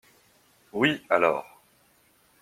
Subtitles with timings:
[0.73, 1.61] Oui alors.